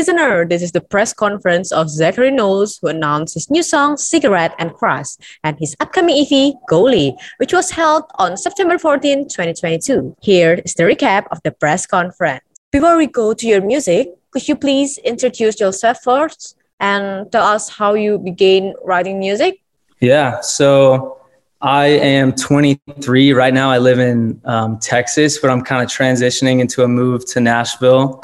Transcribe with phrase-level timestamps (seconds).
[0.00, 4.54] listener, this is the press conference of Zachary Knowles, who announced his new song, Cigarette
[4.58, 5.08] and Crush,
[5.44, 10.16] and his upcoming EP, Goalie, which was held on September 14, 2022.
[10.22, 12.40] Here is the recap of the press conference.
[12.72, 17.68] Before we go to your music, could you please introduce yourself first and tell us
[17.68, 19.60] how you began writing music?
[20.00, 21.18] Yeah, so
[21.60, 23.70] I am 23 right now.
[23.70, 28.22] I live in um, Texas, but I'm kind of transitioning into a move to Nashville,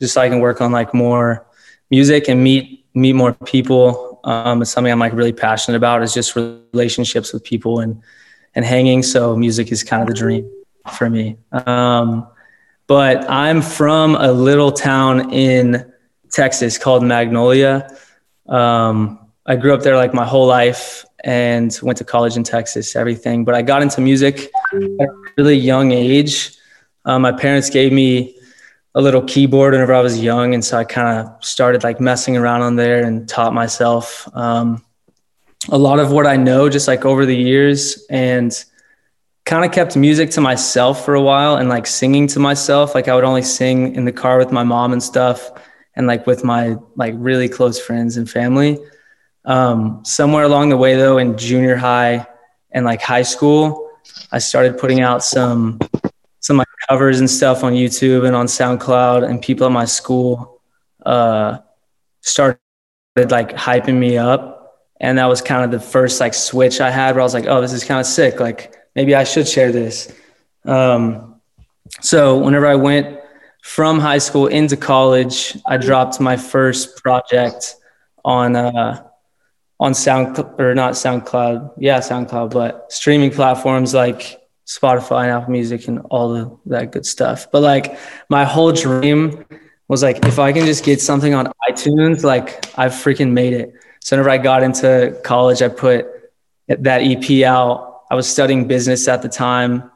[0.00, 1.46] just so I can work on like more
[1.90, 4.20] music and meet meet more people.
[4.24, 6.02] Um, it's something I'm like really passionate about.
[6.02, 8.02] Is just relationships with people and
[8.54, 9.02] and hanging.
[9.02, 10.50] So music is kind of the dream
[10.92, 11.36] for me.
[11.52, 12.28] Um,
[12.86, 15.92] but I'm from a little town in
[16.30, 17.94] Texas called Magnolia.
[18.48, 22.96] Um, I grew up there like my whole life and went to college in Texas,
[22.96, 23.44] everything.
[23.44, 26.56] But I got into music at a really young age.
[27.04, 28.37] Um, my parents gave me
[28.94, 32.36] a little keyboard whenever I was young, and so I kind of started like messing
[32.36, 34.84] around on there and taught myself um,
[35.68, 38.52] a lot of what I know just like over the years, and
[39.44, 42.94] kind of kept music to myself for a while and like singing to myself.
[42.94, 45.50] Like I would only sing in the car with my mom and stuff,
[45.94, 48.78] and like with my like really close friends and family.
[49.44, 52.26] Um, somewhere along the way, though, in junior high
[52.70, 53.90] and like high school,
[54.30, 55.78] I started putting out some
[56.40, 60.60] some like covers and stuff on YouTube and on SoundCloud, and people at my school
[61.04, 61.58] uh,
[62.20, 62.58] started
[63.16, 67.14] like hyping me up, and that was kind of the first like switch I had
[67.14, 68.40] where I was like, oh, this is kind of sick.
[68.40, 70.12] Like maybe I should share this.
[70.64, 71.40] Um,
[72.00, 73.18] so whenever I went
[73.62, 77.76] from high school into college, I dropped my first project
[78.24, 79.04] on uh,
[79.80, 85.88] on Sound or not SoundCloud, yeah, SoundCloud, but streaming platforms like Spotify and Apple Music
[85.88, 87.50] and all the, that good stuff.
[87.50, 87.98] But like
[88.28, 89.44] my whole dream
[89.88, 93.72] was like if I can just get something on iTunes, like I've freaking made it.
[94.04, 96.06] So whenever I got into college, I put
[96.68, 98.02] that EP out.
[98.10, 99.90] I was studying business at the time.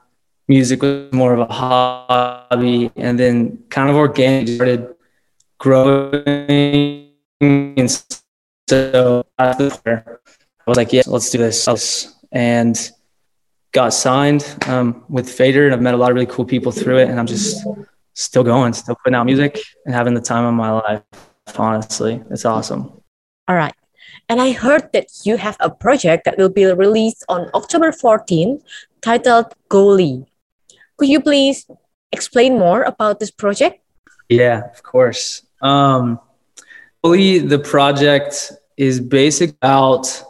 [0.48, 4.94] Music was more of a hobby, and then kind of organically started
[5.58, 7.12] growing
[7.42, 8.04] and
[8.68, 9.54] so I
[10.66, 12.14] was like, yeah, let's do this.
[12.30, 12.90] And
[13.72, 16.98] got signed um, with Fader, and I've met a lot of really cool people through
[16.98, 17.08] it.
[17.08, 17.66] And I'm just
[18.14, 21.02] still going, still putting out music and having the time of my life.
[21.56, 22.92] Honestly, it's awesome.
[23.48, 23.74] All right.
[24.28, 28.62] And I heard that you have a project that will be released on October 14
[29.00, 30.26] titled Goalie.
[30.96, 31.66] Could you please
[32.12, 33.80] explain more about this project?
[34.28, 35.44] Yeah, of course.
[35.60, 36.20] Um,
[37.04, 40.22] Goalie, the project is basic about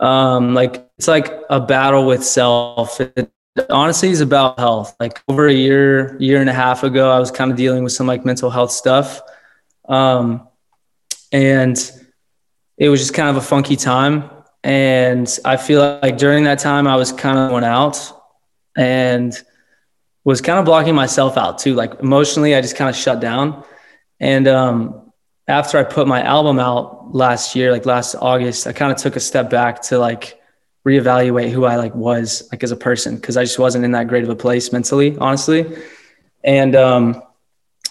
[0.00, 3.00] um, like it's like a battle with self.
[3.00, 3.32] It
[3.70, 4.96] honestly is about health.
[4.98, 7.92] Like over a year, year and a half ago, I was kind of dealing with
[7.92, 9.20] some like mental health stuff.
[9.88, 10.48] Um,
[11.32, 11.78] and
[12.76, 14.28] it was just kind of a funky time.
[14.64, 18.12] And I feel like during that time, I was kind of went out
[18.76, 19.32] and
[20.24, 21.74] was kind of blocking myself out too.
[21.74, 23.64] Like emotionally, I just kind of shut down.
[24.18, 25.12] And um,
[25.46, 29.14] after I put my album out last year, like last August, I kind of took
[29.14, 30.37] a step back to like
[30.88, 34.08] reevaluate who I like was like as a person because I just wasn't in that
[34.08, 35.76] great of a place mentally, honestly.
[36.42, 37.22] And um,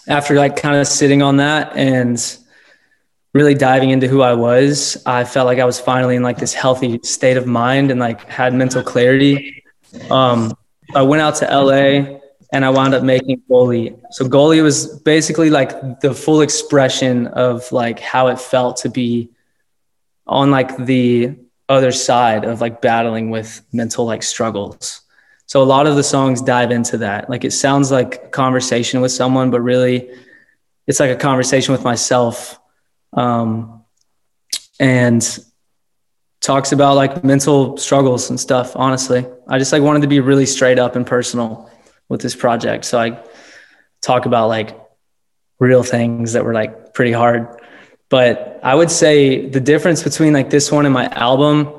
[0.08, 2.18] after like kind of sitting on that and
[3.34, 6.54] really diving into who I was, I felt like I was finally in like this
[6.54, 9.62] healthy state of mind and like had mental clarity.
[10.10, 10.52] Um,
[10.94, 12.18] I went out to LA
[12.52, 14.00] and I wound up making goalie.
[14.10, 19.30] So goalie was basically like the full expression of like how it felt to be
[20.26, 21.36] on like the
[21.68, 25.02] other side of like battling with mental like struggles.
[25.46, 27.30] So a lot of the songs dive into that.
[27.30, 30.10] Like it sounds like a conversation with someone, but really
[30.86, 32.58] it's like a conversation with myself.
[33.12, 33.78] Um,
[34.80, 35.38] and
[36.40, 38.72] talks about like mental struggles and stuff.
[38.76, 41.70] Honestly, I just like wanted to be really straight up and personal
[42.08, 42.84] with this project.
[42.84, 43.22] So I
[44.00, 44.78] talk about like
[45.58, 47.48] real things that were like pretty hard.
[48.08, 51.74] But I would say the difference between like this one and my album,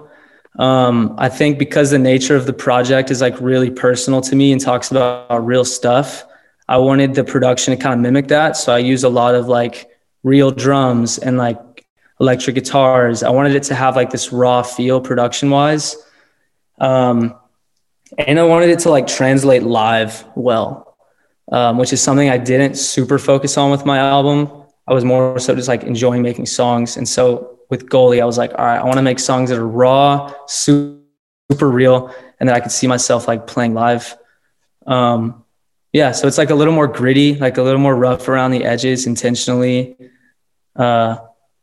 [0.60, 4.52] um, I think because the nature of the project is like really personal to me
[4.52, 6.26] and talks about real stuff,
[6.68, 8.58] I wanted the production to kind of mimic that.
[8.58, 9.90] So I use a lot of like
[10.24, 11.58] real drums and like
[12.20, 13.24] electric guitars.
[13.24, 15.98] I wanted it to have like this raw feel production wise.
[16.80, 17.36] Um,
[18.18, 20.98] and I wanted it to like translate live well,
[21.52, 24.59] um, which is something I didn't super focus on with my album.
[24.90, 26.98] I was more so just like enjoying making songs.
[26.98, 29.60] And so with Goalie, I was like, all right, I want to make songs that
[29.60, 31.00] are raw, super,
[31.52, 34.18] super real, and that I could see myself like playing live.
[34.88, 35.46] Um,
[35.94, 38.66] yeah, so it's like a little more gritty, like a little more rough around the
[38.66, 39.96] edges intentionally.
[40.76, 41.18] Uh,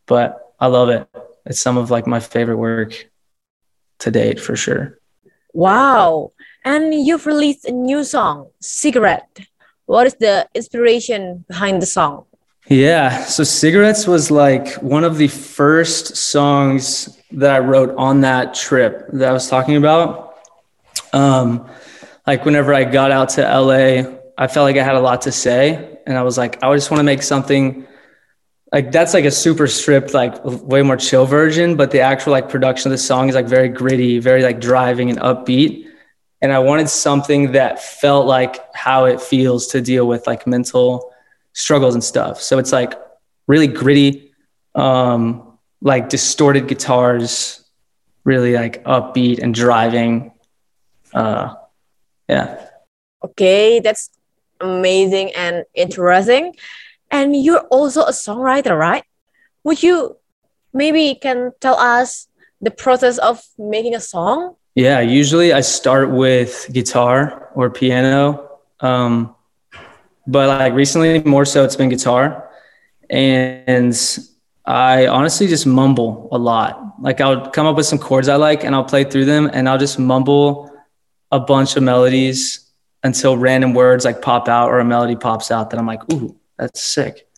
[0.06, 1.08] but I love it.
[1.46, 3.10] It's some of like my favorite work
[4.00, 5.00] to date for sure.
[5.52, 6.32] Wow.
[6.64, 9.40] And you've released a new song, Cigarette.
[9.86, 12.25] What is the inspiration behind the song?
[12.68, 13.24] Yeah.
[13.24, 19.06] So Cigarettes was like one of the first songs that I wrote on that trip
[19.12, 20.34] that I was talking about.
[21.12, 21.70] Um,
[22.26, 25.32] like whenever I got out to LA, I felt like I had a lot to
[25.32, 25.98] say.
[26.06, 27.86] And I was like, I just want to make something
[28.72, 32.48] like that's like a super stripped, like way more chill version, but the actual like
[32.48, 35.86] production of the song is like very gritty, very like driving and upbeat.
[36.42, 41.12] And I wanted something that felt like how it feels to deal with like mental
[41.56, 42.40] struggles and stuff.
[42.40, 42.92] So it's like
[43.48, 44.32] really gritty,
[44.74, 47.64] um, like distorted guitars,
[48.24, 50.32] really like upbeat and driving.
[51.14, 51.54] Uh,
[52.28, 52.68] yeah.
[53.24, 54.10] Okay, that's
[54.60, 56.54] amazing and interesting.
[57.10, 59.04] And you're also a songwriter, right?
[59.64, 60.16] Would you
[60.74, 62.28] maybe can tell us
[62.60, 64.56] the process of making a song?
[64.74, 68.60] Yeah, usually I start with guitar or piano.
[68.80, 69.35] Um,
[70.26, 72.50] but like recently more so it's been guitar.
[73.08, 73.96] And
[74.64, 77.00] i honestly just mumble a lot.
[77.00, 79.68] Like i'll come up with some chords i like and i'll play through them and
[79.68, 80.70] i'll just mumble
[81.30, 85.70] a bunch of melodies until random words like pop out or a melody pops out
[85.70, 87.28] that i'm like ooh that's sick.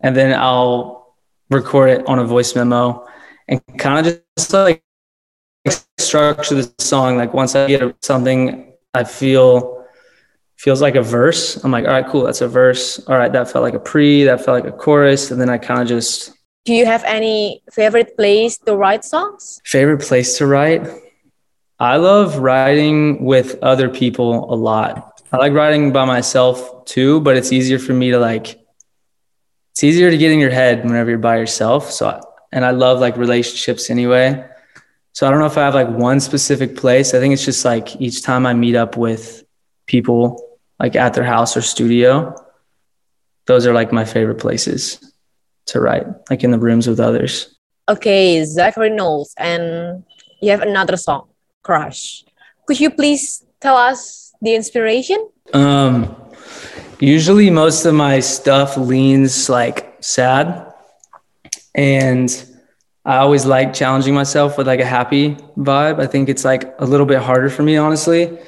[0.00, 1.16] And then i'll
[1.50, 3.06] record it on a voice memo
[3.46, 4.82] and kind of just like
[5.98, 7.16] structure the song.
[7.16, 9.83] Like once i get something i feel
[10.64, 11.62] feels like a verse.
[11.62, 12.98] I'm like, all right, cool, that's a verse.
[13.06, 15.30] All right, that felt like a pre, that felt like a chorus.
[15.30, 16.32] And then I kind of just.
[16.64, 19.60] Do you have any favorite place to write songs?
[19.66, 20.88] Favorite place to write?
[21.78, 25.20] I love writing with other people a lot.
[25.32, 28.58] I like writing by myself too, but it's easier for me to like,
[29.72, 31.90] it's easier to get in your head whenever you're by yourself.
[31.90, 32.18] So,
[32.52, 34.42] and I love like relationships anyway.
[35.12, 37.12] So I don't know if I have like one specific place.
[37.12, 39.44] I think it's just like each time I meet up with
[39.86, 42.34] people like at their house or studio,
[43.46, 45.12] those are like my favorite places
[45.66, 47.54] to write, like in the rooms with others.
[47.88, 50.04] Okay, Zachary Knowles, and
[50.40, 51.28] you have another song,
[51.62, 52.24] Crush.
[52.66, 55.28] Could you please tell us the inspiration?
[55.52, 56.16] Um,
[56.98, 60.72] usually most of my stuff leans like sad,
[61.74, 62.30] and
[63.04, 66.00] I always like challenging myself with like a happy vibe.
[66.00, 68.38] I think it's like a little bit harder for me, honestly.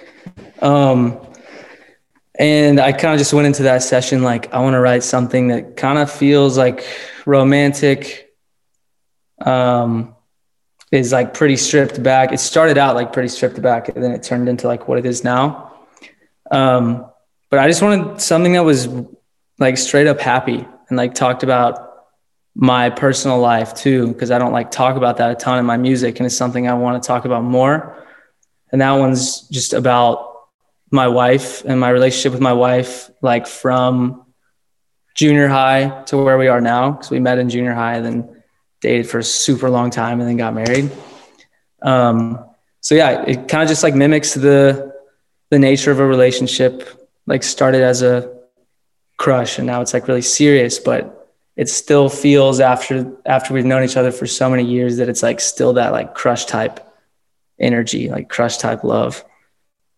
[0.62, 1.20] Um,
[2.38, 5.48] and I kind of just went into that session like I want to write something
[5.48, 6.86] that kind of feels like
[7.24, 8.34] romantic.
[9.40, 10.16] Um,
[10.92, 12.32] is like pretty stripped back.
[12.32, 15.06] It started out like pretty stripped back, and then it turned into like what it
[15.06, 15.72] is now.
[16.50, 17.06] Um,
[17.50, 18.88] but I just wanted something that was
[19.58, 22.04] like straight up happy and like talked about
[22.54, 25.76] my personal life too, because I don't like talk about that a ton in my
[25.76, 28.04] music, and it's something I want to talk about more.
[28.72, 30.35] And that one's just about
[30.90, 34.24] my wife and my relationship with my wife, like from
[35.14, 38.42] junior high to where we are now, because we met in junior high, and then
[38.80, 40.90] dated for a super long time, and then got married.
[41.82, 42.44] Um,
[42.80, 44.94] so yeah, it kind of just like mimics the
[45.50, 46.88] the nature of a relationship.
[47.26, 48.32] Like started as a
[49.16, 53.82] crush, and now it's like really serious, but it still feels after after we've known
[53.82, 56.80] each other for so many years that it's like still that like crush type
[57.58, 59.24] energy, like crush type love.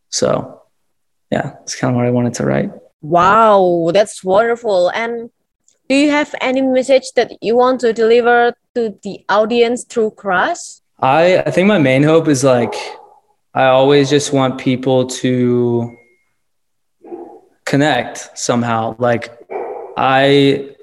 [0.08, 0.57] So
[1.30, 2.70] yeah, it's kind of what I wanted to write.
[3.00, 4.90] Wow, that's wonderful.
[4.90, 5.30] And
[5.88, 10.80] do you have any message that you want to deliver to the audience through Crush?
[11.00, 12.74] I, I think my main hope is like,
[13.54, 15.96] I always just want people to
[17.64, 18.96] connect somehow.
[18.98, 19.30] Like,
[19.96, 20.74] I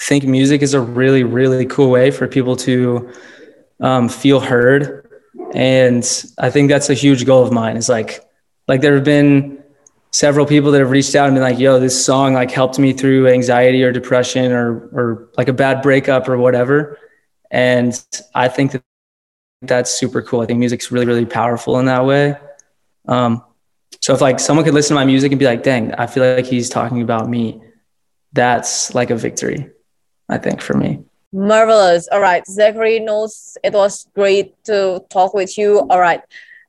[0.00, 3.12] think music is a really, really cool way for people to
[3.80, 5.08] um, feel heard.
[5.54, 6.04] And
[6.38, 8.20] I think that's a huge goal of mine is like,
[8.66, 9.61] like there have been
[10.12, 12.92] several people that have reached out and been like, yo, this song like helped me
[12.92, 16.98] through anxiety or depression or or like a bad breakup or whatever.
[17.50, 17.98] And
[18.34, 18.82] I think that
[19.62, 20.40] that's super cool.
[20.40, 22.36] I think music's really, really powerful in that way.
[23.06, 23.44] Um,
[24.00, 26.24] so if like someone could listen to my music and be like, dang, I feel
[26.24, 27.62] like he's talking about me,
[28.32, 29.70] that's like a victory,
[30.28, 31.04] I think, for me.
[31.32, 32.08] Marvelous.
[32.10, 32.44] All right.
[32.46, 35.86] Zachary Knowles it was great to talk with you.
[35.88, 36.22] All right.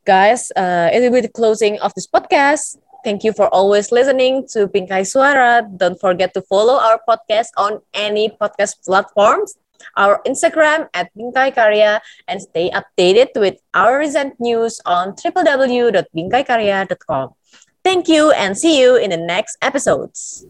[0.06, 2.78] Guys, uh, it will be the closing of this podcast.
[3.04, 5.68] Thank you for always listening to Bingkai Suara.
[5.68, 9.58] Don't forget to follow our podcast on any podcast platforms,
[9.98, 17.30] our Instagram at Bingkai Karya, and stay updated with our recent news on www.bingkaikarya.com.
[17.84, 20.46] Thank you and see you in the next episodes.